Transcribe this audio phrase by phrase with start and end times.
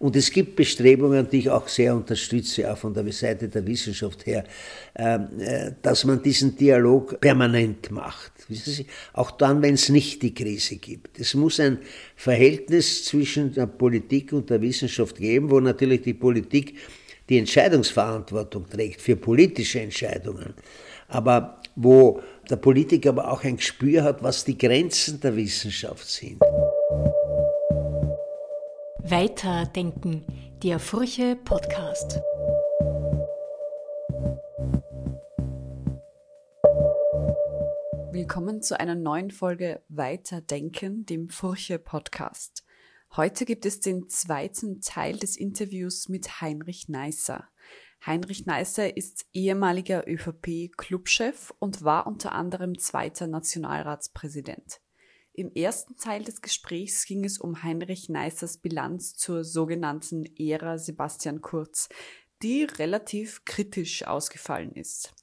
[0.00, 4.24] Und es gibt Bestrebungen, die ich auch sehr unterstütze, auch von der Seite der Wissenschaft
[4.24, 4.44] her,
[4.96, 8.32] ähm, äh, dass man diesen Dialog permanent macht.
[9.12, 11.20] Auch dann, wenn es nicht die Krise gibt.
[11.20, 11.80] Es muss ein
[12.16, 16.78] Verhältnis zwischen der Politik und der Wissenschaft geben, wo natürlich die Politik
[17.28, 20.54] die Entscheidungsverantwortung trägt für politische Entscheidungen,
[21.08, 26.40] aber wo der Politiker aber auch ein Gespür hat, was die Grenzen der Wissenschaft sind.
[29.04, 30.24] Weiterdenken,
[30.62, 32.20] der Furche Podcast.
[38.12, 42.64] Willkommen zu einer neuen Folge Weiterdenken, dem Furche Podcast.
[43.16, 47.48] Heute gibt es den zweiten Teil des Interviews mit Heinrich Neisser.
[48.04, 54.80] Heinrich Neisser ist ehemaliger ÖVP-Clubchef und war unter anderem zweiter Nationalratspräsident.
[55.40, 61.40] Im ersten Teil des Gesprächs ging es um Heinrich Neissers Bilanz zur sogenannten Ära Sebastian
[61.40, 61.88] Kurz,
[62.42, 65.14] die relativ kritisch ausgefallen ist.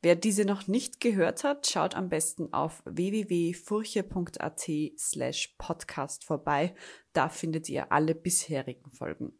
[0.00, 6.76] Wer diese noch nicht gehört hat, schaut am besten auf www.furche.at slash podcast vorbei.
[7.12, 9.32] Da findet ihr alle bisherigen Folgen.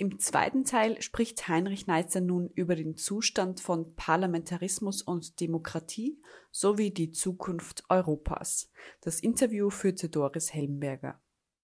[0.00, 6.92] Im zweiten Teil spricht Heinrich Neitzer nun über den Zustand von Parlamentarismus und Demokratie sowie
[6.92, 8.70] die Zukunft Europas.
[9.00, 11.20] Das Interview führte Doris Helmberger.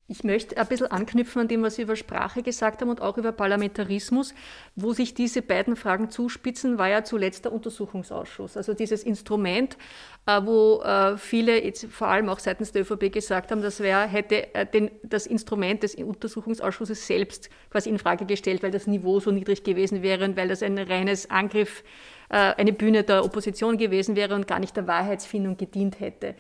[0.06, 3.16] Ich möchte ein bisschen anknüpfen an dem, was Sie über Sprache gesagt haben und auch
[3.16, 4.34] über Parlamentarismus.
[4.77, 8.58] Wo sich diese beiden Fragen zuspitzen, war ja zuletzt der Untersuchungsausschuss.
[8.58, 9.78] Also dieses Instrument,
[10.27, 14.06] äh, wo äh, viele, jetzt vor allem auch seitens der ÖVP gesagt haben, das wäre,
[14.06, 19.20] hätte äh, den, das Instrument des Untersuchungsausschusses selbst quasi in Frage gestellt, weil das Niveau
[19.20, 21.83] so niedrig gewesen wäre und weil das ein reines Angriff
[22.28, 26.34] eine Bühne der Opposition gewesen wäre und gar nicht der Wahrheitsfindung gedient hätte.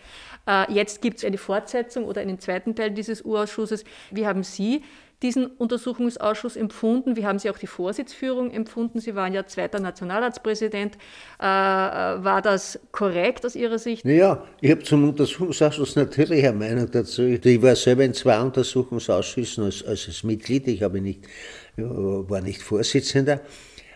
[0.46, 3.84] Äh, jetzt gibt es eine Fortsetzung oder einen zweiten Teil dieses Urausschusses.
[4.10, 4.82] Wie haben Sie
[5.22, 7.16] diesen Untersuchungsausschuss empfunden?
[7.16, 9.00] Wie haben Sie auch die Vorsitzführung empfunden?
[9.00, 10.96] Sie waren ja zweiter Nationalratspräsident.
[11.38, 14.04] Äh, war das korrekt aus Ihrer Sicht?
[14.04, 17.22] Naja, ich habe zum Untersuchungsausschuss natürlich eine Meinung dazu.
[17.22, 20.68] Ich war selber in zwei Untersuchungsausschüssen als, als Mitglied.
[20.68, 21.20] Ich habe nicht,
[21.76, 23.40] war nicht Vorsitzender.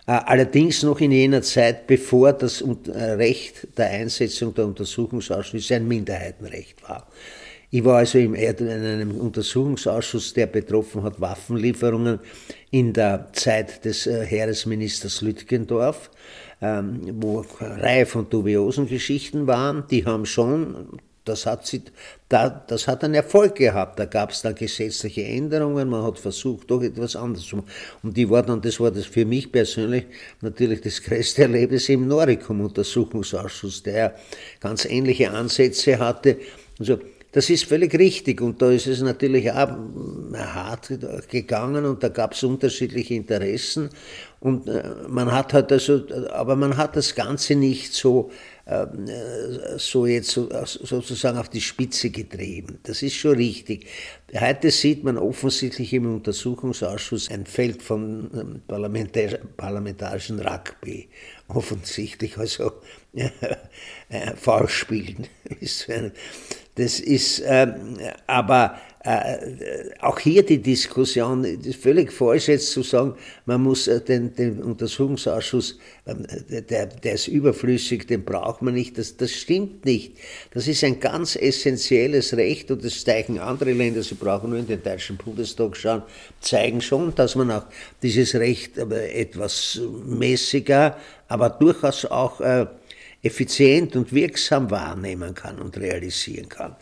[0.08, 5.86] Äh, allerdings noch in jener Zeit, bevor das äh, Recht der Einsetzung der Untersuchungsausschüsse ein
[5.86, 7.06] Minderheitenrecht war.
[7.70, 12.20] Ich war also in einem Untersuchungsausschuss, der betroffen hat Waffenlieferungen
[12.70, 16.10] in der Zeit des äh, Heeresministers Lütgendorf,
[16.62, 19.84] ähm, wo eine Reihe von dubiosen Geschichten waren.
[19.90, 20.98] Die haben schon
[21.28, 21.82] das hat, sie,
[22.28, 23.98] da, das hat einen Erfolg gehabt.
[23.98, 27.68] Da gab es dann gesetzliche Änderungen, man hat versucht, doch etwas anderes zu machen.
[28.02, 30.06] Und die war dann, das war das für mich persönlich
[30.40, 34.16] natürlich das größte Erlebnis im Noricum-Untersuchungsausschuss, der
[34.60, 36.38] ganz ähnliche Ansätze hatte.
[36.78, 36.98] Also,
[37.32, 39.68] das ist völlig richtig und da ist es natürlich auch
[40.34, 40.90] hart
[41.28, 43.90] gegangen und da gab es unterschiedliche Interessen
[44.40, 48.30] und äh, man hat halt also, aber man hat das Ganze nicht so
[49.78, 52.78] so jetzt sozusagen auf die Spitze getrieben.
[52.82, 53.86] Das ist schon richtig.
[54.38, 58.30] Heute sieht man offensichtlich im Untersuchungsausschuss ein Feld von
[58.68, 61.08] ähm, parlamentarischen Rugby.
[61.48, 62.72] Offensichtlich also
[63.14, 65.26] äh, Foulspielen.
[66.74, 67.98] Das ist, ähm,
[68.28, 73.14] aber äh, auch hier die Diskussion, ist völlig falsch jetzt zu sagen,
[73.46, 78.98] man muss äh, den, den Untersuchungsausschuss, ähm, der, der ist überflüssig, den braucht man nicht.
[78.98, 80.18] Das, das stimmt nicht.
[80.52, 84.66] Das ist ein ganz essentielles Recht und das zeigen andere Länder, sie brauchen nur in
[84.66, 86.02] den Deutschen Bundestag schauen,
[86.40, 87.64] zeigen schon, dass man auch
[88.02, 90.98] dieses Recht etwas mäßiger,
[91.28, 92.66] aber durchaus auch äh,
[93.22, 96.76] effizient und wirksam wahrnehmen kann und realisieren kann.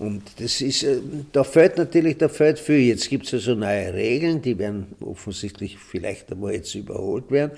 [0.00, 0.98] Und das ist, äh,
[1.30, 2.80] da fällt natürlich, da fällt viel.
[2.80, 7.52] Jetzt gibt es also neue Regeln, die werden offensichtlich vielleicht einmal jetzt überholt werden.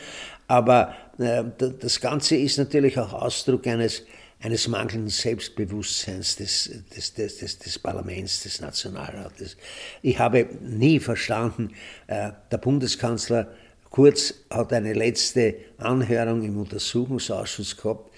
[0.48, 4.02] Aber äh, das Ganze ist natürlich auch Ausdruck eines,
[4.40, 9.56] eines mangelnden Selbstbewusstseins des, des, des, des, des Parlaments, des Nationalrates.
[10.02, 11.70] Ich habe nie verstanden,
[12.08, 13.54] äh, der Bundeskanzler
[13.92, 18.10] Kurz hat eine letzte Anhörung im Untersuchungsausschuss gehabt,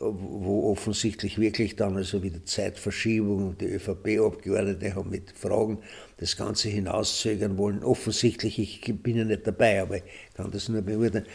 [0.00, 5.78] wo offensichtlich wirklich dann also wieder Zeitverschiebung und die ÖVP-Abgeordnete haben mit Fragen
[6.16, 7.84] das Ganze hinauszögern wollen.
[7.84, 10.02] Offensichtlich, ich bin ja nicht dabei, aber ich
[10.34, 11.26] kann das nur beurteilen.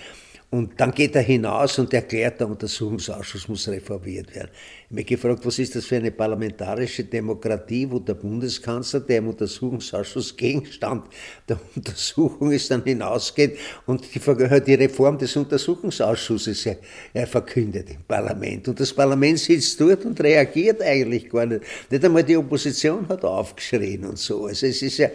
[0.49, 4.49] Und dann geht er hinaus und erklärt, der Untersuchungsausschuss muss reformiert werden.
[4.89, 9.27] Ich habe gefragt, was ist das für eine parlamentarische Demokratie, wo der Bundeskanzler, der im
[9.27, 11.03] Untersuchungsausschuss Gegenstand
[11.49, 13.57] der Untersuchung ist, dann hinausgeht
[13.87, 16.69] und die, die Reform des Untersuchungsausschusses
[17.13, 18.69] er verkündet im Parlament.
[18.69, 21.61] Und das Parlament sitzt dort und reagiert eigentlich gar nicht.
[21.91, 24.45] Nicht einmal die Opposition hat aufgeschrien und so.
[24.45, 25.09] Also es ist ja,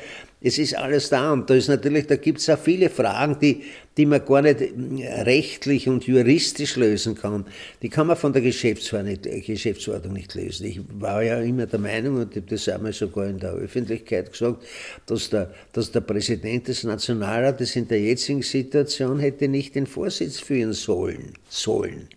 [0.44, 3.62] es ist alles da und da ist natürlich, da gibt es auch viele Fragen, die,
[3.96, 7.46] die man gar nicht rechtlich und juristisch lösen kann.
[7.82, 9.24] Die kann man von der Geschäftsordnung nicht,
[10.12, 10.66] nicht lösen.
[10.66, 14.32] Ich war ja immer der Meinung, und ich habe das einmal sogar in der Öffentlichkeit
[14.32, 14.64] gesagt,
[15.06, 20.38] dass der, dass der Präsident des Nationalrates in der jetzigen Situation hätte nicht den Vorsitz
[20.38, 21.34] führen sollen.
[21.48, 22.08] sollen.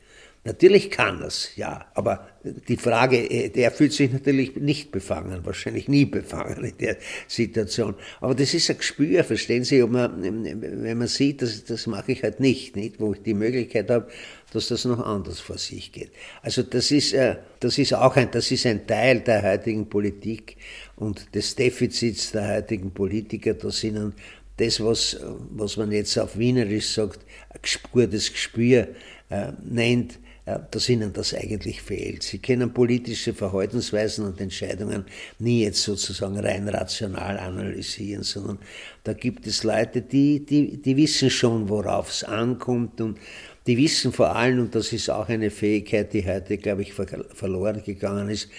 [0.47, 5.87] Natürlich kann es, ja, aber die Frage, äh, der fühlt sich natürlich nicht befangen, wahrscheinlich
[5.87, 6.97] nie befangen in der
[7.27, 7.95] Situation.
[8.21, 12.21] Aber das ist ein Gespür, verstehen Sie, man, wenn man sieht, das, das mache ich
[12.21, 14.07] halt nicht, nicht, wo ich die Möglichkeit habe,
[14.53, 16.11] dass das noch anders vor sich geht.
[16.43, 20.57] Also das ist, äh, das ist auch ein, das ist ein Teil der heutigen Politik
[20.95, 24.13] und des Defizits der heutigen Politiker, dass ihnen
[24.57, 25.19] das, was,
[25.49, 27.59] was man jetzt auf Wienerisch sagt, ein
[27.91, 28.89] gutes Gespür
[29.31, 32.21] äh, nennt, dass ihnen das eigentlich fehlt.
[32.21, 35.05] Sie können politische Verhaltensweisen und Entscheidungen
[35.39, 38.59] nie jetzt sozusagen rein rational analysieren, sondern
[39.03, 43.17] da gibt es Leute, die, die, die wissen schon, worauf es ankommt und
[43.65, 47.81] die wissen vor allem, und das ist auch eine Fähigkeit, die heute, glaube ich, verloren
[47.83, 48.49] gegangen ist,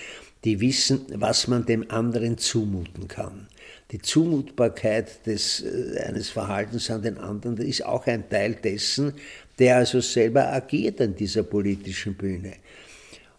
[0.45, 3.47] die wissen, was man dem anderen zumuten kann.
[3.93, 9.13] Die Zumutbarkeit des, äh, eines Verhaltens an den anderen ist auch ein Teil dessen,
[9.59, 12.55] der also selber agiert an dieser politischen Bühne.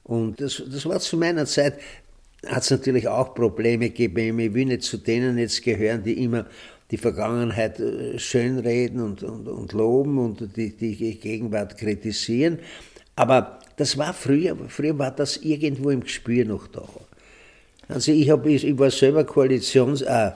[0.04, 1.80] Und das, das war zu meiner Zeit,
[2.46, 4.40] hat es natürlich auch Probleme gegeben.
[4.40, 6.46] Ich will nicht zu denen jetzt gehören, die immer
[6.92, 12.60] die Vergangenheit äh, schönreden und, und, und loben und die, die Gegenwart kritisieren.
[13.16, 16.88] Aber das war früher, früher war das irgendwo im Gespür noch da.
[17.90, 20.32] Also ich, hab, ich war selber Koalitions, äh,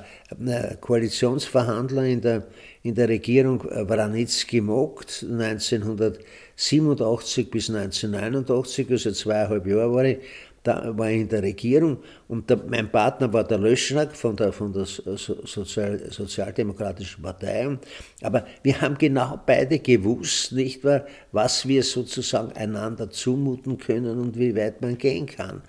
[0.46, 2.48] äh Koalitionsverhandler in der
[2.84, 10.18] in der Regierung Wranitzky-Mogt 1987 bis 1989, also zweieinhalb Jahre war ich,
[10.64, 11.98] da war ich in der Regierung
[12.28, 17.80] und der, mein Partner war der Löschnack von der, von der Sozial, Sozialdemokratischen Partei.
[18.22, 24.38] Aber wir haben genau beide gewusst, nicht wahr, was wir sozusagen einander zumuten können und
[24.38, 25.64] wie weit man gehen kann.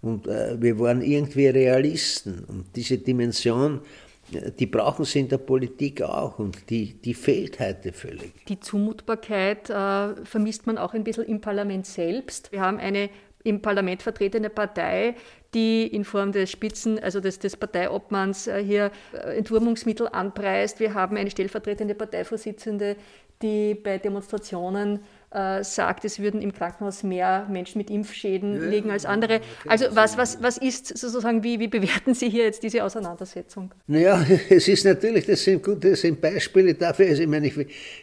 [0.00, 2.44] Und äh, wir waren irgendwie Realisten.
[2.44, 3.80] Und diese Dimension
[4.30, 8.32] die brauchen sie in der Politik auch und die, die fehlt heute völlig.
[8.46, 12.52] Die Zumutbarkeit äh, vermisst man auch ein bisschen im Parlament selbst.
[12.52, 13.10] Wir haben eine
[13.44, 15.14] im Parlament vertretene Partei,
[15.54, 20.80] die in Form des Spitzen, also des, des Parteiobmanns äh, hier äh, Entwurmungsmittel anpreist.
[20.80, 22.96] Wir haben eine stellvertretende Parteivorsitzende,
[23.40, 28.90] die bei Demonstrationen äh, sagt, es würden im Krankenhaus mehr Menschen mit Impfschäden ja, liegen
[28.90, 29.40] als andere.
[29.66, 33.70] Also was, was, was ist sozusagen, wie, wie bewerten Sie hier jetzt diese Auseinandersetzung?
[33.86, 37.56] Naja, es ist natürlich, das sind, gute, das sind Beispiele dafür, also ich meine, ich,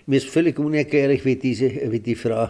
[0.05, 2.49] mir ist völlig unerklärlich, wie, diese, wie die Frau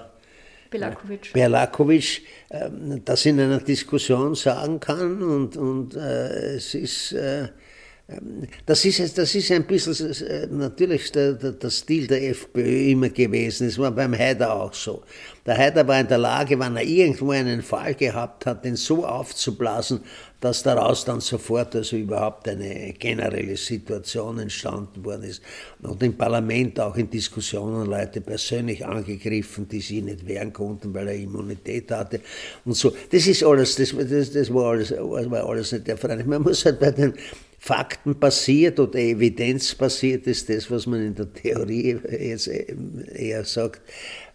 [0.69, 2.69] Berlakovic, Berlakovic äh,
[3.05, 7.15] das in einer Diskussion sagen kann und, und äh, es ist...
[8.67, 13.09] Das ist, das ist ein bisschen äh, natürlich der, der, der, Stil der FPÖ immer
[13.09, 13.67] gewesen.
[13.67, 15.01] Es war beim Haider auch so.
[15.43, 19.07] Der Haider war in der Lage, wenn er irgendwo einen Fall gehabt hat, den so
[19.07, 20.01] aufzublasen,
[20.39, 25.41] dass daraus dann sofort also überhaupt eine generelle Situation entstanden worden ist.
[25.81, 31.07] Und im Parlament auch in Diskussionen Leute persönlich angegriffen, die sie nicht wehren konnten, weil
[31.07, 32.21] er Immunität hatte
[32.65, 32.93] und so.
[33.09, 36.23] Das ist alles, das, das, das war, alles, war alles nicht der Fall.
[36.23, 37.15] Man muss halt bei den
[37.65, 43.81] faktenbasiert oder evidenzbasiert ist das, was man in der Theorie jetzt eher sagt.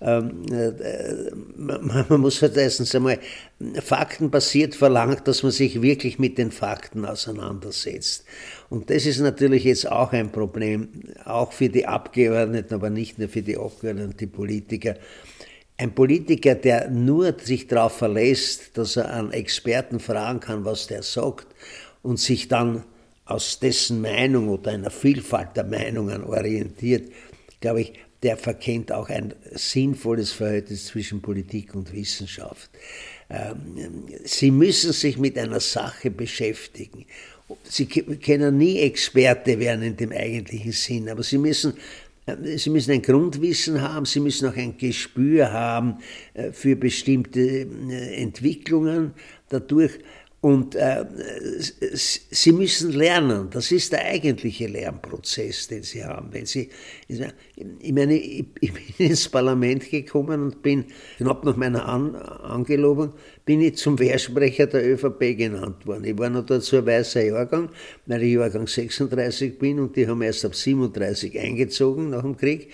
[0.01, 3.21] Ähm, äh, man muss halt erstens einmal
[3.81, 8.25] faktenbasiert verlangt, dass man sich wirklich mit den Fakten auseinandersetzt.
[8.69, 10.89] Und das ist natürlich jetzt auch ein Problem,
[11.25, 14.97] auch für die Abgeordneten, aber nicht nur für die Abgeordneten, die Politiker.
[15.77, 21.05] Ein Politiker, der nur sich darauf verlässt, dass er an Experten fragen kann, was der
[21.05, 21.47] sagt,
[22.03, 22.83] und sich dann
[23.31, 27.11] aus dessen Meinung oder einer Vielfalt der Meinungen orientiert,
[27.61, 32.71] glaube ich, der verkennt auch ein sinnvolles Verhältnis zwischen Politik und Wissenschaft.
[33.31, 37.07] Ähm, Sie müssen sich mit einer Sache beschäftigen.
[37.65, 41.75] Sie können nie Experte werden in dem eigentlichen Sinn, aber Sie müssen,
[42.27, 45.99] äh, Sie müssen ein Grundwissen haben, Sie müssen auch ein Gespür haben
[46.35, 49.15] äh, für bestimmte äh, Entwicklungen
[49.49, 49.93] dadurch.
[50.43, 51.05] Und äh,
[51.91, 56.33] Sie müssen lernen, das ist der eigentliche Lernprozess, den Sie haben.
[56.33, 56.71] Wenn Sie,
[57.09, 60.87] ich meine, ich, bin ins Parlament gekommen und bin,
[61.19, 63.13] knapp nach meiner An Angelobung,
[63.45, 66.05] bin ich zum Wehrsprecher der ÖVP genannt worden.
[66.05, 67.69] Ich war noch dazu ein weißer Jahrgang,
[68.07, 72.71] weil ich Jahrgang 36 bin und die haben erst ab 37 eingezogen nach dem Krieg.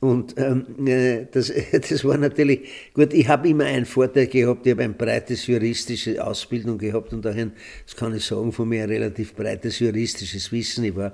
[0.00, 4.72] Und ähm, äh, das, das war natürlich, gut, ich habe immer einen Vorteil gehabt, ich
[4.72, 7.52] habe ein breites juristische Ausbildung gehabt und ein,
[7.84, 10.84] das kann ich sagen, von mir ein relativ breites juristisches Wissen.
[10.84, 11.12] Ich war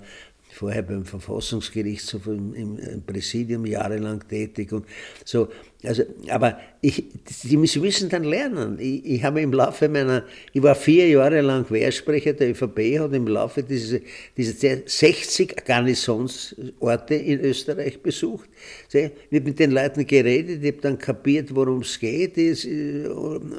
[0.54, 4.86] vorher beim Verfassungsgerichtshof im, Präsidium jahrelang tätig und
[5.24, 5.48] so.
[5.82, 7.04] Also, aber ich,
[7.42, 8.78] die müssen dann lernen.
[8.78, 13.12] Ich, ich habe im Laufe meiner, ich war vier Jahre lang Wehrsprecher der ÖVP, hat
[13.12, 13.98] im Laufe dieser,
[14.36, 18.48] dieser 60 Garnisonsorte in Österreich besucht.
[18.92, 22.38] Ich habe mit den Leuten geredet, ich habe dann kapiert, worum es geht.
[22.38, 22.54] Äh,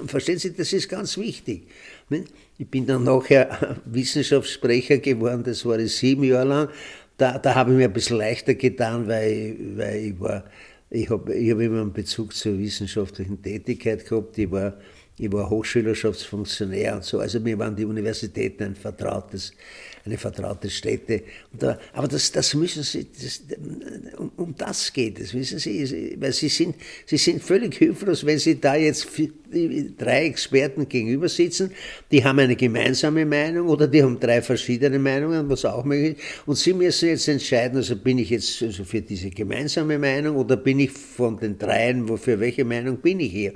[0.08, 1.64] verstehen Sie, das ist ganz wichtig.
[2.58, 6.70] Ich bin dann nachher Wissenschaftssprecher geworden, das war ich sieben Jahre lang.
[7.18, 10.44] Da, da habe ich mir ein bisschen leichter getan, weil, weil ich war,
[10.90, 14.38] ich habe ich hab immer einen Bezug zur wissenschaftlichen Tätigkeit gehabt.
[14.38, 14.74] Ich war,
[15.18, 17.20] ich war Hochschülerschaftsfunktionär und so.
[17.20, 19.54] Also mir waren die Universitäten ein vertrautes,
[20.04, 21.24] eine vertraute Stätte.
[21.54, 23.42] Da, aber das, das müssen Sie, das,
[24.18, 28.40] um, um, das geht es, wissen Sie, weil Sie sind, Sie sind völlig hilflos, wenn
[28.40, 29.08] Sie da jetzt
[29.98, 31.72] drei Experten gegenüber sitzen,
[32.12, 36.24] die haben eine gemeinsame Meinung oder die haben drei verschiedene Meinungen, was auch möglich ist.
[36.46, 40.58] Und Sie müssen jetzt entscheiden, also bin ich jetzt also für diese gemeinsame Meinung oder
[40.58, 43.54] bin ich von den dreien, wofür welche Meinung bin ich hier?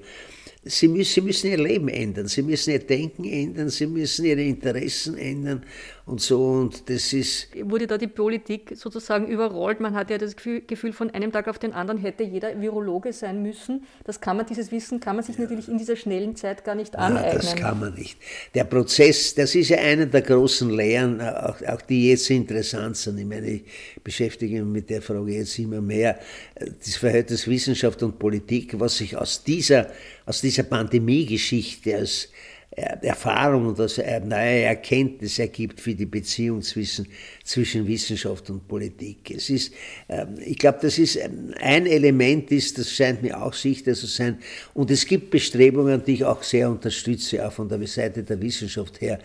[0.63, 4.41] Sie müssen, sie müssen ihr Leben ändern, sie müssen ihr Denken ändern, sie müssen ihre
[4.41, 5.65] Interessen ändern
[6.09, 6.43] und so.
[6.43, 7.47] Und das ist.
[7.63, 9.79] Wurde da die Politik sozusagen überrollt?
[9.79, 13.41] Man hat ja das Gefühl, von einem Tag auf den anderen hätte jeder Virologe sein
[13.41, 13.85] müssen.
[14.03, 15.43] Das kann man, dieses Wissen kann man sich ja.
[15.43, 17.35] natürlich in dieser schnellen Zeit gar nicht aneignen.
[17.35, 18.17] das kann man nicht.
[18.55, 23.19] Der Prozess, das ist ja eine der großen Lehren, auch, auch die jetzt interessant sind.
[23.19, 23.63] Ich meine, ich
[24.03, 26.19] beschäftige mich mit der Frage jetzt immer mehr.
[26.55, 29.87] Das Verhältnis Wissenschaft und Politik, was sich aus dieser
[30.25, 32.29] aus dieser Pandemie-Geschichte als
[32.71, 37.07] Erfahrung und als neue Erkenntnis ergibt für die Beziehung zwischen,
[37.43, 39.31] zwischen Wissenschaft und Politik.
[39.31, 39.73] Es ist,
[40.07, 44.05] ähm, ich glaube, das ist ähm, ein Element ist, das scheint mir auch sichtbar zu
[44.05, 44.37] sein.
[44.75, 49.01] Und es gibt Bestrebungen, die ich auch sehr unterstütze, auch von der Seite der Wissenschaft
[49.01, 49.19] her,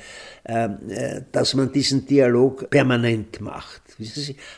[0.46, 3.82] ähm, äh, dass man diesen Dialog permanent macht.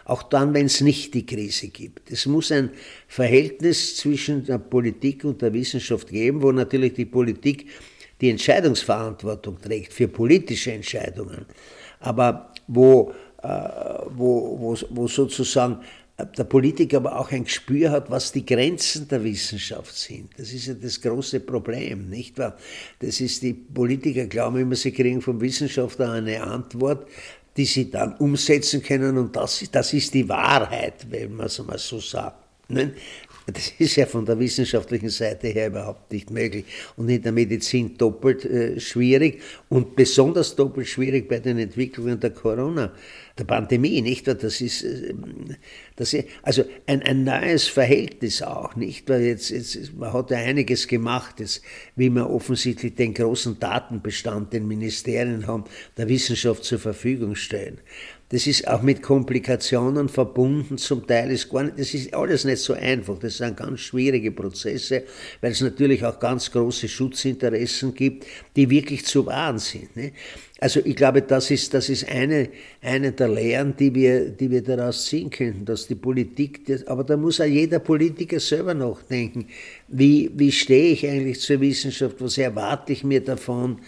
[0.05, 2.11] Auch dann, wenn es nicht die Krise gibt.
[2.11, 2.71] Es muss ein
[3.09, 7.67] Verhältnis zwischen der Politik und der Wissenschaft geben, wo natürlich die Politik
[8.21, 11.47] die Entscheidungsverantwortung trägt für politische Entscheidungen,
[12.01, 13.49] aber wo, äh,
[14.11, 15.81] wo, wo, wo sozusagen
[16.19, 20.31] der Politiker aber auch ein Gespür hat, was die Grenzen der Wissenschaft sind.
[20.39, 22.57] Das ist ja das große Problem, nicht wahr?
[23.01, 27.07] Das ist, die Politiker glauben immer, sie kriegen vom Wissenschaftler eine Antwort,
[27.57, 31.79] die sie dann umsetzen können und das, das ist die Wahrheit, wenn man es mal
[31.79, 32.45] so sagt.
[33.53, 36.65] Das ist ja von der wissenschaftlichen Seite her überhaupt nicht möglich
[36.97, 42.31] und in der Medizin doppelt äh, schwierig und besonders doppelt schwierig bei den Entwicklungen der
[42.31, 42.93] Corona,
[43.39, 44.27] der Pandemie, nicht?
[44.27, 45.15] Das ist, äh,
[45.95, 49.09] das ist also ein, ein neues Verhältnis auch, nicht?
[49.09, 51.63] Weil jetzt, jetzt man hat ja einiges gemacht, jetzt,
[51.95, 55.65] wie man offensichtlich den großen Datenbestand, den Ministerien haben,
[55.97, 57.79] der Wissenschaft zur Verfügung stellen.
[58.29, 62.59] Das ist auch mit Komplikationen verbunden, zum Teil ist gar nicht, das ist alles nicht
[62.59, 63.19] so einfach.
[63.21, 65.05] Das sind ganz schwierige Prozesse,
[65.41, 69.95] weil es natürlich auch ganz große Schutzinteressen gibt, die wirklich zu wahren sind.
[69.95, 70.11] Ne?
[70.59, 72.49] Also ich glaube, das ist, das ist eine,
[72.81, 77.17] eine der Lehren, die wir, die wir daraus ziehen könnten, dass die Politik, aber da
[77.17, 79.47] muss auch jeder Politiker selber nachdenken,
[79.87, 83.81] wie, wie stehe ich eigentlich zur Wissenschaft, was erwarte ich mir davon,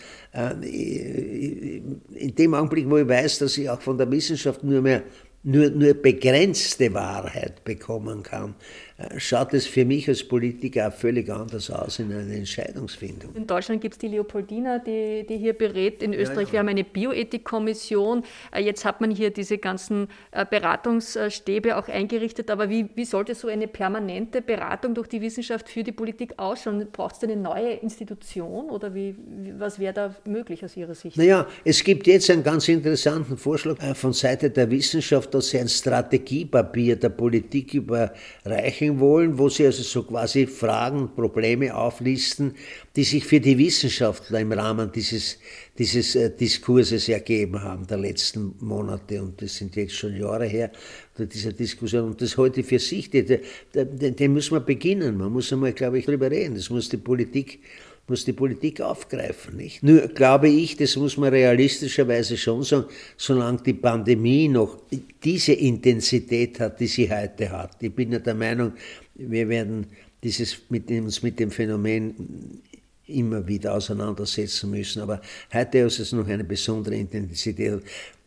[0.62, 5.02] in dem Augenblick, wo ich weiß, dass ich auch von der Wissenschaft nur mehr
[5.44, 8.54] nur, nur begrenzte Wahrheit bekommen kann,
[8.98, 13.32] äh, schaut es für mich als Politiker auch völlig anders aus in einer Entscheidungsfindung.
[13.34, 16.02] In Deutschland gibt es die Leopoldina, die, die hier berät.
[16.02, 16.52] In Österreich, ja, ja.
[16.52, 18.24] wir haben eine Bioethikkommission.
[18.50, 22.50] Äh, jetzt hat man hier diese ganzen äh, Beratungsstäbe auch eingerichtet.
[22.50, 26.88] Aber wie, wie sollte so eine permanente Beratung durch die Wissenschaft für die Politik ausschauen?
[26.90, 29.14] Braucht es eine neue Institution oder wie,
[29.56, 31.16] was wäre da möglich aus Ihrer Sicht?
[31.16, 35.68] Naja, es gibt jetzt einen ganz interessanten Vorschlag von Seite der Wissenschaft, dass sie ein
[35.68, 42.54] Strategiepapier der Politik überreichen wollen, wo sie also so quasi Fragen, Probleme auflisten,
[42.96, 45.38] die sich für die Wissenschaftler im Rahmen dieses,
[45.78, 50.70] dieses äh, Diskurses ergeben haben, der letzten Monate, und das sind jetzt schon Jahre her,
[51.18, 53.40] dieser Diskussion, und das heute für sich, den,
[53.74, 57.60] den, den muss beginnen, man muss einmal, glaube ich, darüber reden, das muss die Politik
[58.08, 59.56] muss die Politik aufgreifen.
[59.56, 59.82] Nicht?
[59.82, 62.86] Nur glaube ich, das muss man realistischerweise schon sagen,
[63.16, 64.78] solange die Pandemie noch
[65.22, 67.82] diese Intensität hat, die sie heute hat.
[67.82, 68.72] Ich bin ja der Meinung,
[69.14, 69.86] wir werden
[70.22, 72.60] dieses, mit, uns mit dem Phänomen
[73.06, 75.02] immer wieder auseinandersetzen müssen.
[75.02, 75.20] Aber
[75.52, 77.82] heute ist es noch eine besondere Intensität.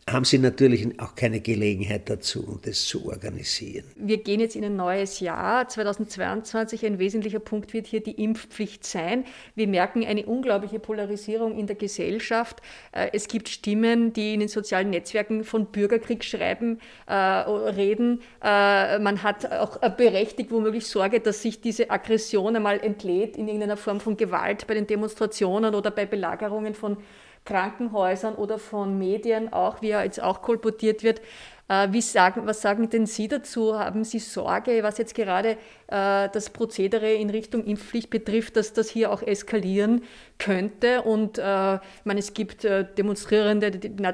[0.09, 3.85] Haben sie natürlich auch keine Gelegenheit dazu, das zu organisieren.
[3.95, 5.67] Wir gehen jetzt in ein neues Jahr.
[5.67, 9.25] 2022, ein wesentlicher Punkt wird hier die Impfpflicht sein.
[9.55, 12.61] Wir merken eine unglaubliche Polarisierung in der Gesellschaft.
[12.91, 18.21] Äh, es gibt Stimmen, die in den sozialen Netzwerken von Bürgerkrieg schreiben, äh, reden.
[18.43, 23.77] Äh, man hat auch berechtigt womöglich Sorge, dass sich diese Aggression einmal entlädt in irgendeiner
[23.77, 26.97] Form von Gewalt bei den Demonstrationen oder bei Belagerungen von
[27.45, 31.21] Krankenhäusern oder von Medien auch, wie er jetzt auch kolportiert wird,
[31.91, 33.77] wie sagen, was sagen denn Sie dazu?
[33.77, 35.51] Haben Sie Sorge, was jetzt gerade
[35.87, 40.03] äh, das Prozedere in Richtung Impfpflicht betrifft, dass das hier auch eskalieren
[40.37, 41.03] könnte?
[41.03, 43.71] Und äh, ich meine, es gibt äh, Demonstrierende,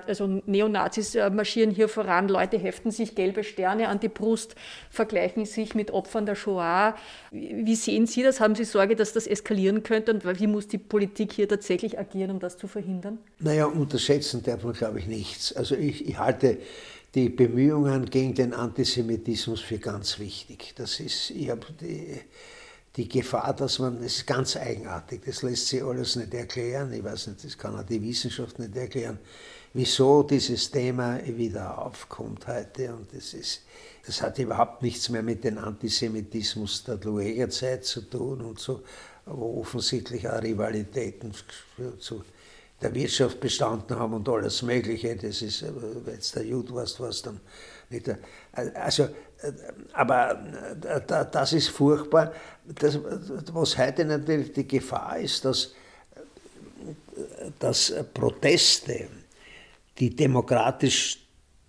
[0.08, 4.56] also Neonazis äh, marschieren hier voran, Leute heften sich gelbe Sterne an die Brust,
[4.90, 6.96] vergleichen sich mit Opfern der Shoah.
[7.32, 8.40] Wie sehen Sie das?
[8.40, 10.14] Haben Sie Sorge, dass das eskalieren könnte?
[10.14, 13.18] Und wie muss die Politik hier tatsächlich agieren, um das zu verhindern?
[13.40, 15.56] Naja, unterschätzen darf man, glaube ich, nichts.
[15.56, 16.58] Also ich, ich halte
[17.16, 20.74] die Bemühungen gegen den Antisemitismus für ganz wichtig.
[20.76, 22.20] Das ist, ich habe die,
[22.96, 27.04] die Gefahr, dass man, das ist ganz eigenartig, das lässt sich alles nicht erklären, ich
[27.04, 29.20] weiß nicht, das kann auch die Wissenschaft nicht erklären,
[29.74, 33.62] wieso dieses Thema wieder aufkommt heute und das ist,
[34.06, 38.82] das hat überhaupt nichts mehr mit dem Antisemitismus der Lueger-Zeit zu tun und so,
[39.26, 41.34] wo offensichtlich auch Rivalitäten
[42.00, 42.24] zu
[42.82, 45.16] der Wirtschaft bestanden haben und alles Mögliche.
[45.16, 45.72] Das ist, äh,
[46.06, 47.40] wenn jetzt der Jude warst, was dann
[47.90, 48.10] nicht.
[48.52, 49.52] Also, äh,
[49.94, 50.40] aber
[50.84, 52.34] äh, das ist furchtbar.
[52.66, 53.00] Das,
[53.52, 55.74] was heute natürlich die Gefahr ist, dass,
[57.60, 59.08] dass Proteste,
[59.98, 61.20] die demokratisch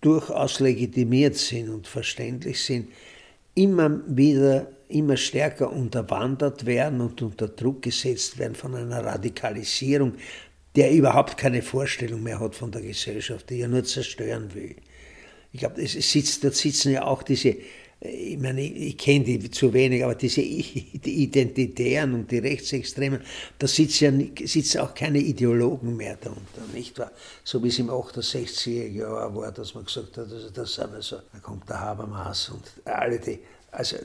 [0.00, 2.90] durchaus legitimiert sind und verständlich sind,
[3.54, 10.14] immer wieder immer stärker unterwandert werden und unter Druck gesetzt werden von einer Radikalisierung,
[10.76, 14.76] der überhaupt keine Vorstellung mehr hat von der Gesellschaft, die ja nur zerstören will.
[15.52, 17.56] Ich glaube, sitzt, dort sitzen ja auch diese,
[18.00, 23.20] äh, ich meine, ich, kenne die zu wenig, aber diese die Identitären und die Rechtsextremen,
[23.58, 27.12] da sitzen ja sitzen auch keine Ideologen mehr darunter, nicht wahr?
[27.44, 31.16] So wie es im 68er Jahr war, dass man gesagt hat, also das sind also,
[31.32, 33.38] da kommt der Habermas und alle die
[33.70, 33.96] also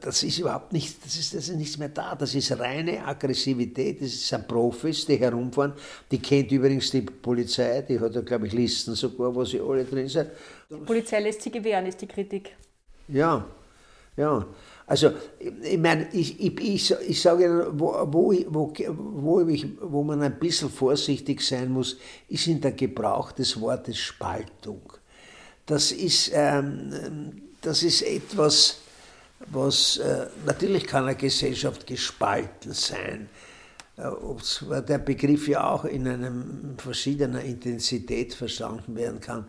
[0.00, 2.14] das ist überhaupt nicht, das ist, das ist nichts mehr da.
[2.14, 4.00] Das ist reine Aggressivität.
[4.00, 5.72] Das sind Profis, die herumfahren.
[6.10, 9.84] Die kennt übrigens die Polizei, die hat ja, glaube ich, Listen sogar, wo sie alle
[9.84, 10.30] drin sind.
[10.70, 12.52] Die Polizei lässt sie gewähren, ist die Kritik.
[13.08, 13.44] Ja,
[14.16, 14.46] ja.
[14.86, 20.04] Also, ich meine, ich, ich, ich, ich sage Ihnen, wo, wo, wo, wo, ich, wo
[20.04, 21.96] man ein bisschen vorsichtig sein muss,
[22.28, 24.92] ist in der Gebrauch des Wortes Spaltung.
[25.66, 28.78] Das ist, ähm, das ist etwas,
[29.50, 33.28] was äh, natürlich kann eine Gesellschaft gespalten sein.
[33.96, 39.46] Äh, der Begriff ja auch in einem verschiedener Intensität verstanden werden kann.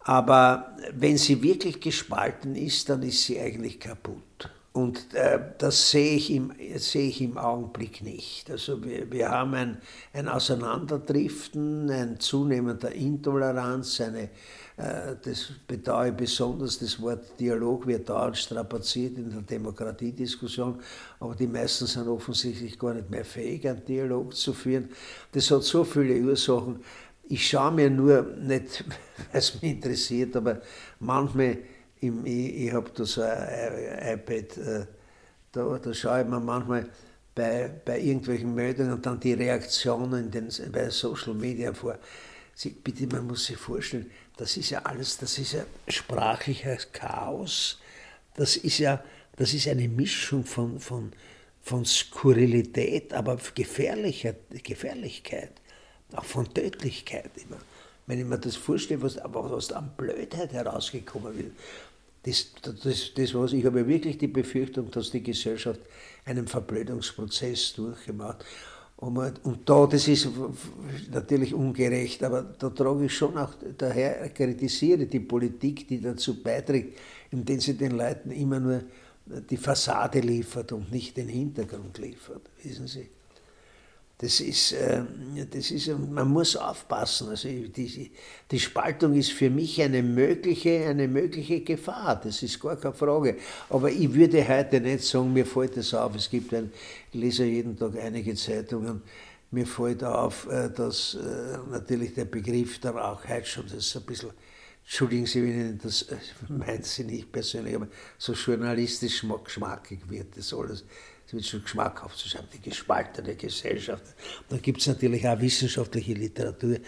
[0.00, 4.50] Aber wenn sie wirklich gespalten ist, dann ist sie eigentlich kaputt.
[4.72, 8.50] Und äh, das sehe ich, im, sehe ich im Augenblick nicht.
[8.50, 9.78] Also wir, wir haben ein,
[10.12, 14.30] ein Auseinanderdriften, ein zunehmender Intoleranz, eine
[14.76, 20.80] das bedauere ich besonders, das Wort Dialog wird dauernd strapaziert in der Demokratiediskussion,
[21.20, 24.88] aber die meisten sind offensichtlich gar nicht mehr fähig, einen Dialog zu führen.
[25.30, 26.80] Das hat so viele Ursachen.
[27.28, 28.84] Ich schaue mir nur nicht,
[29.32, 30.60] weil es mich interessiert, aber
[30.98, 31.58] manchmal,
[32.00, 34.86] im, ich, ich habe da so ein iPad, äh,
[35.52, 36.88] da, da schaue ich mir manchmal
[37.32, 41.96] bei, bei irgendwelchen Meldungen dann die Reaktionen den, bei Social Media vor.
[42.56, 47.78] Sie, bitte, man muss sich vorstellen, das ist ja alles, das ist ja sprachliches Chaos,
[48.34, 49.02] das ist ja,
[49.36, 51.12] das ist eine Mischung von, von,
[51.62, 55.52] von Skurrilität, aber Gefährlichkeit, Gefährlichkeit,
[56.12, 57.58] auch von Tödlichkeit immer.
[58.06, 63.34] Wenn ich mir das vorstelle, was, aber was an Blödheit herausgekommen ist, das, das, das
[63.34, 65.80] was, ich habe wirklich die Befürchtung, dass die Gesellschaft
[66.24, 68.46] einen Verblödungsprozess durchgemacht hat.
[69.04, 70.28] Und, da, das ist
[71.12, 76.98] natürlich ungerecht, aber da trage ich schon auch, daher kritisiere die Politik, die dazu beiträgt,
[77.30, 78.80] indem sie den Leuten immer nur
[79.50, 83.08] die Fassade liefert und nicht den Hintergrund liefert, wissen Sie.
[84.24, 85.02] Das ist, äh,
[85.50, 87.28] das ist, man muss aufpassen.
[87.28, 88.10] Also die,
[88.50, 93.36] die Spaltung ist für mich eine mögliche, eine mögliche Gefahr, das ist gar keine Frage.
[93.68, 96.16] Aber ich würde heute nicht sagen, mir fällt das auf.
[96.16, 96.72] Es gibt ein,
[97.12, 99.02] ich lese jeden Tag einige Zeitungen,
[99.50, 104.04] mir fällt auf, äh, dass äh, natürlich der Begriff der Rauchheit schon, das ist ein
[104.04, 104.30] bisschen,
[104.84, 106.06] entschuldigen Sie, wenn Ihnen das
[106.48, 110.84] meint Sie nicht persönlich, aber so journalistisch geschmackig wird das alles es
[111.34, 114.04] wird schon geschmackhaft zu sein, die gespaltene Gesellschaft.
[114.48, 116.78] Da gibt es natürlich auch wissenschaftliche Literatur,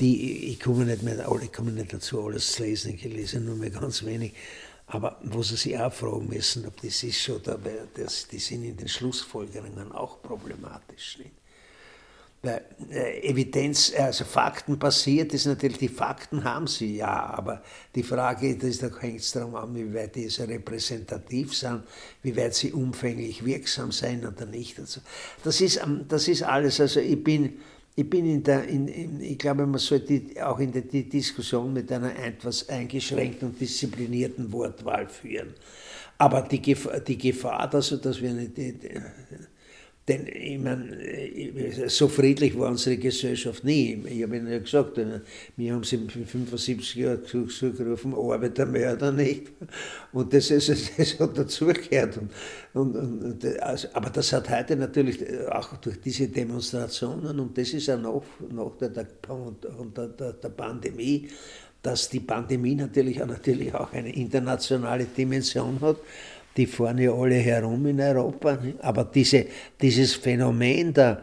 [0.00, 3.56] die, ich komme nicht mehr, ich komme nicht dazu, alles zu lesen, ich lese nur
[3.56, 4.34] mehr ganz wenig,
[4.86, 7.40] aber wo sie sich auch fragen müssen, ob das ist schon,
[7.94, 11.18] das, die sind in den Schlussfolgerungen auch problematisch.
[11.18, 11.32] Nicht?
[12.44, 17.62] Äh, Evidenz, also Fakten basiert ist natürlich, die Fakten haben sie ja, aber
[17.94, 21.82] die Frage, das, da hängt es darum an, wie weit diese repräsentativ sind,
[22.22, 24.78] wie weit sie umfänglich wirksam sein oder nicht.
[24.78, 25.00] Also,
[25.42, 27.54] das, ist, ähm, das ist alles, also ich bin,
[27.96, 31.72] ich bin in der, in, in, ich glaube, man sollte auch in der die Diskussion
[31.72, 35.54] mit einer etwas eingeschränkten und disziplinierten Wortwahl führen.
[36.18, 38.58] Aber die Gefahr, die Gefahr dass, dass wir nicht,
[40.06, 44.02] denn ich meine, so friedlich war unsere Gesellschaft nie.
[44.06, 45.00] Ich habe Ihnen ja gesagt,
[45.56, 49.52] wir haben sie in 75 Jahren zugerufen, Arbeiter, Mörder nicht.
[50.12, 52.18] Und das, ist, das hat dazugehört.
[52.18, 52.30] Und,
[52.74, 57.86] und, und, also, aber das hat heute natürlich auch durch diese Demonstrationen, und das ist
[57.86, 59.06] ja noch nach der, der,
[60.08, 61.28] der, der Pandemie,
[61.80, 65.96] dass die Pandemie natürlich auch, natürlich auch eine internationale Dimension hat
[66.56, 68.58] die fahren ja alle herum in Europa.
[68.80, 69.46] Aber diese,
[69.80, 71.22] dieses Phänomen der,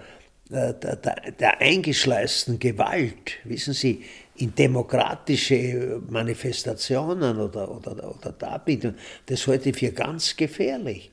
[0.50, 4.04] der, der, der eingeschleißten Gewalt, wissen Sie,
[4.36, 11.12] in demokratische Manifestationen oder, oder, oder Darbietungen, das halte ich für ganz gefährlich.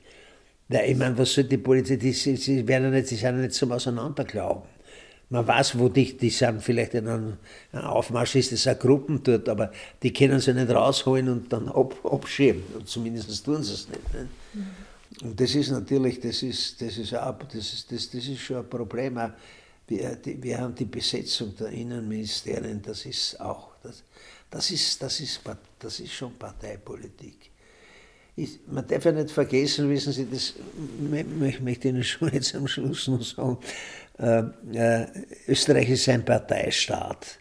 [0.69, 3.53] Ja, ich meine, was soll die Politik, die, sie, werden ja nicht, sie sind nicht
[3.53, 4.63] zum Auseinanderglauben.
[5.31, 7.37] Man weiß, wo die, die sind vielleicht in einem,
[7.71, 11.95] Aufmarsch, ist das auch Gruppen dort, aber die können sie nicht rausholen und dann ab,
[12.03, 12.63] abschieben.
[12.85, 14.13] zumindest tun sie es nicht.
[14.13, 14.27] Ne?
[15.21, 18.57] Und das ist natürlich, das ist, das ist, auch, das ist, das, das ist schon
[18.57, 19.19] ein Problem.
[19.87, 24.03] Wir, die, wir haben die Besetzung der Innenministerien, das ist auch, das,
[24.49, 25.41] das, ist, das, ist,
[25.79, 27.49] das ist schon Parteipolitik.
[28.35, 30.53] Ich, man darf ja nicht vergessen, wissen Sie, das
[31.09, 33.57] möchte ich Ihnen schon jetzt am Schluss noch sagen,
[35.47, 37.39] Österreich ist ein Parteistaat.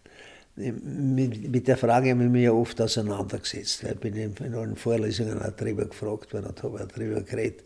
[0.56, 5.40] Mit, mit der Frage habe ich mich ja oft auseinandergesetzt, ich bin in allen Vorlesungen
[5.40, 7.64] auch darüber gefragt worden auch darüber geredet.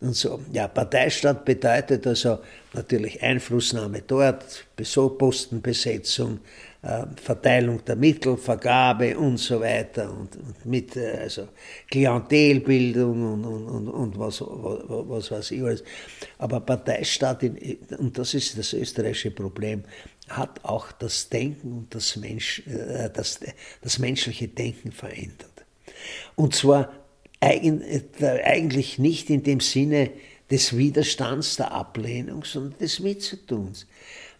[0.00, 2.40] Und so, ja, Parteistaat bedeutet also
[2.72, 4.66] natürlich Einflussnahme dort,
[5.16, 6.73] Postenbesetzung, äh,
[7.16, 11.48] Verteilung der Mittel, Vergabe und so weiter und, und mit äh, also
[11.90, 15.84] Klientelbildung und, und, und, und was, was, was weiß ich alles.
[16.36, 19.84] Aber Parteistaat, in, und das ist das österreichische Problem,
[20.28, 23.40] hat auch das Denken und das, Mensch, äh, das,
[23.80, 25.64] das menschliche Denken verändert.
[26.36, 26.92] Und zwar
[27.40, 30.10] eigentlich nicht in dem Sinne
[30.50, 33.86] des Widerstands, der Ablehnung, sondern des Mitzutuns.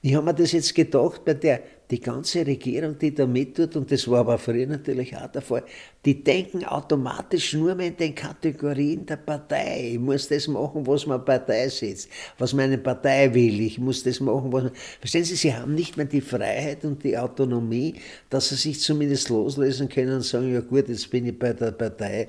[0.03, 1.63] Ich habe mir das jetzt gedacht bei der
[1.95, 5.63] die ganze Regierung, die da mittut, und das war aber früher natürlich auch der Fall,
[6.05, 9.93] die denken automatisch nur mehr in den Kategorien der Partei.
[9.93, 13.61] Ich muss das machen, was meine Partei setzt, was meine Partei will.
[13.61, 14.73] Ich muss das machen, was.
[14.99, 17.95] Verstehen Sie, Sie haben nicht mehr die Freiheit und die Autonomie,
[18.29, 21.71] dass Sie sich zumindest loslösen können und sagen: Ja, gut, jetzt bin ich bei der
[21.71, 22.27] Partei,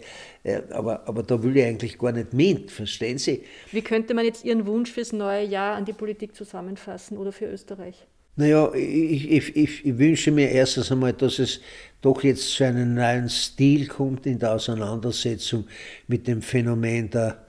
[0.69, 2.69] aber, aber da will ich eigentlich gar nicht mit.
[2.69, 3.41] Verstehen Sie?
[3.71, 7.47] Wie könnte man jetzt Ihren Wunsch fürs neue Jahr an die Politik zusammenfassen oder für
[7.47, 8.05] Österreich?
[8.37, 11.61] Naja, ich, ich, ich, wünsche mir erstens einmal, dass es
[12.01, 15.65] doch jetzt zu einem neuen Stil kommt in der Auseinandersetzung
[16.07, 17.45] mit dem Phänomen der,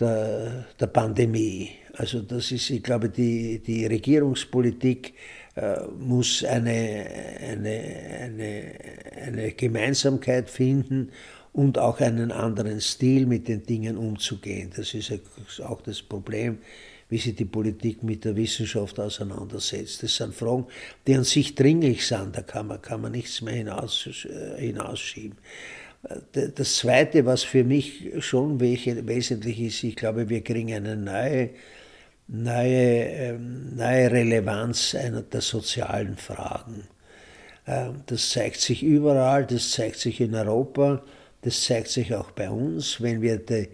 [0.00, 1.70] der, der Pandemie.
[1.92, 5.12] Also das ist, ich glaube, die, die Regierungspolitik
[5.54, 7.04] äh, muss eine,
[7.50, 7.82] eine,
[8.22, 8.72] eine,
[9.26, 11.10] eine Gemeinsamkeit finden
[11.52, 14.70] und auch einen anderen Stil mit den Dingen umzugehen.
[14.74, 15.12] Das ist
[15.60, 16.58] auch das Problem
[17.12, 20.02] wie sich die Politik mit der Wissenschaft auseinandersetzt.
[20.02, 20.64] Das sind Fragen,
[21.06, 25.36] die an sich dringlich sind, da kann man, kann man nichts mehr hinaus, äh, hinausschieben.
[26.32, 31.50] Das Zweite, was für mich schon wesentlich ist, ich glaube, wir kriegen eine neue,
[32.28, 36.84] neue, ähm, neue Relevanz einer der sozialen Fragen.
[37.66, 41.02] Ähm, das zeigt sich überall, das zeigt sich in Europa,
[41.42, 43.68] das zeigt sich auch bei uns, wenn wir die,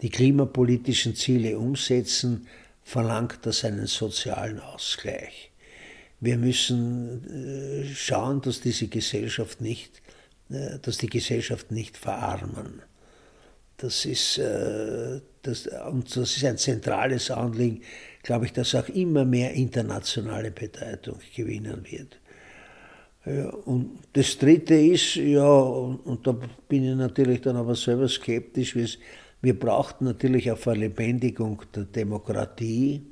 [0.00, 2.46] die klimapolitischen Ziele umsetzen,
[2.84, 5.50] verlangt das einen sozialen Ausgleich.
[6.20, 10.00] Wir müssen äh, schauen, dass diese Gesellschaft nicht,
[10.50, 12.82] äh, dass die Gesellschaft nicht verarmen.
[13.78, 17.82] Das ist, äh, das, und das ist ein zentrales Anliegen,
[18.22, 22.18] glaube ich, das auch immer mehr internationale Bedeutung gewinnen wird.
[23.26, 26.32] Ja, und das Dritte ist, ja, und da
[26.68, 28.98] bin ich natürlich dann aber selber skeptisch, wie es
[29.44, 33.02] wir brauchten natürlich eine Verlebendigung der Demokratie,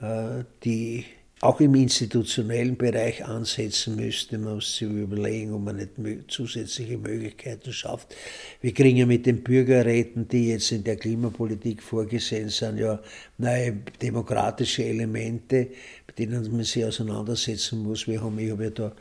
[0.00, 1.04] äh, die
[1.40, 4.38] auch im institutionellen Bereich ansetzen müsste.
[4.38, 8.14] Man muss sich überlegen, ob man nicht zusätzliche Möglichkeiten schafft.
[8.60, 13.00] Wir kriegen ja mit den Bürgerräten, die jetzt in der Klimapolitik vorgesehen sind, ja
[13.38, 15.66] neue demokratische Elemente,
[16.16, 18.06] denen man sich auseinandersetzen muss.
[18.06, 18.92] Wir haben, ich habe ja da,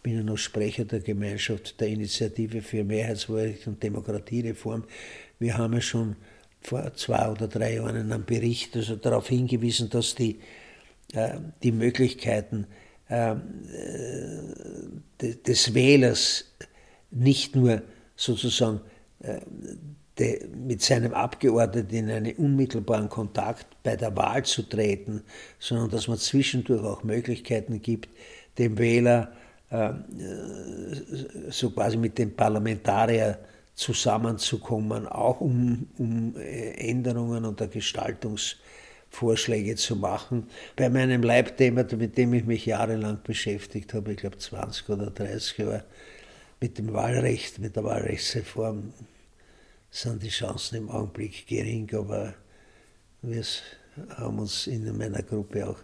[0.00, 4.84] bin ja noch Sprecher der Gemeinschaft der Initiative für Mehrheitswahlrecht und Demokratiereform.
[5.40, 6.16] Wir haben ja schon
[6.60, 10.38] vor zwei oder drei Jahren einen Bericht also darauf hingewiesen, dass die,
[11.14, 12.66] äh, die Möglichkeiten
[13.08, 13.34] äh,
[15.18, 16.44] des Wählers
[17.10, 17.80] nicht nur
[18.16, 18.82] sozusagen
[19.20, 19.40] äh,
[20.18, 25.22] de, mit seinem Abgeordneten in einen unmittelbaren Kontakt bei der Wahl zu treten,
[25.58, 28.10] sondern dass man zwischendurch auch Möglichkeiten gibt,
[28.58, 29.32] dem Wähler
[29.70, 29.92] äh,
[31.48, 33.38] so quasi mit dem Parlamentarier
[33.80, 40.50] zusammenzukommen, auch um, um äh, Änderungen und Gestaltungsvorschläge zu machen.
[40.76, 45.56] Bei meinem Leibthema, mit dem ich mich jahrelang beschäftigt habe, ich glaube 20 oder 30
[45.58, 45.84] Jahre,
[46.60, 48.92] mit dem Wahlrecht, mit der Wahlrechtsreform,
[49.90, 52.34] sind die Chancen im Augenblick gering, aber
[53.22, 53.42] wir
[54.10, 55.78] haben uns in meiner Gruppe auch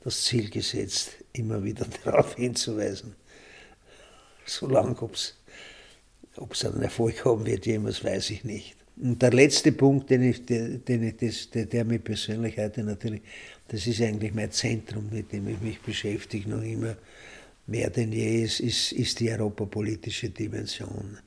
[0.00, 3.16] das Ziel gesetzt, immer wieder darauf hinzuweisen.
[4.44, 4.94] Solange,
[6.38, 8.76] ob es einen Erfolg haben wird, jemals weiß ich nicht.
[9.00, 13.22] Und der letzte Punkt, den ich, den ich, das, der, der mich persönlich heute natürlich,
[13.68, 16.96] das ist eigentlich mein Zentrum, mit dem ich mich beschäftige, noch immer
[17.68, 21.18] mehr denn je, ist, ist, ist die europapolitische Dimension.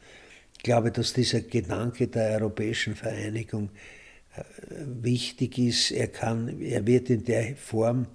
[0.58, 3.70] Ich glaube, dass dieser Gedanke der europäischen Vereinigung
[4.36, 4.42] äh,
[5.02, 5.92] wichtig ist.
[5.92, 8.08] Er, kann, er wird in der Form,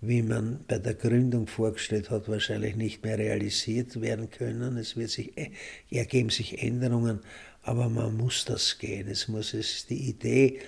[0.00, 4.76] wie man bei der Gründung vorgestellt hat, wahrscheinlich nicht mehr realisiert werden können.
[4.76, 5.50] Es wird sich, äh,
[5.90, 7.20] ergeben sich Änderungen,
[7.62, 9.08] aber man muss das gehen.
[9.08, 10.60] Es muss es die Idee,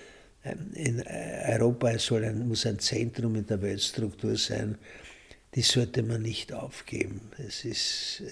[0.44, 4.76] ähm, in äh, Europa soll ein, muss ein Zentrum in der Weltstruktur sein,
[5.54, 7.20] die sollte man nicht aufgeben.
[7.38, 8.22] Es ist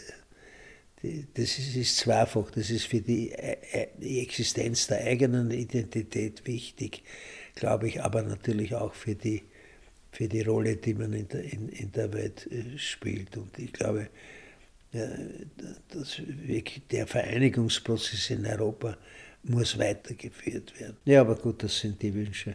[1.02, 2.50] das ist, ist zweifach.
[2.50, 7.02] Das ist für die, äh, äh, die, Existenz der eigenen Identität wichtig,
[7.54, 9.42] glaube ich, aber natürlich auch für die,
[10.10, 13.36] für die Rolle, die man in der, in, in der Welt äh, spielt.
[13.36, 14.08] Und ich glaube,
[14.92, 16.20] dass
[16.90, 18.96] der Vereinigungsprozess in Europa
[19.44, 20.96] muss weitergeführt werden.
[21.04, 22.54] Ja, aber gut, das sind die Wünsche.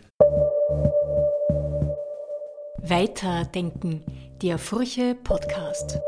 [2.82, 4.04] Weiterdenken,
[4.42, 6.00] der Furche Podcast.